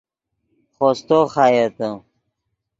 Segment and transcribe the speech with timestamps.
[0.75, 1.89] خوستو خایتے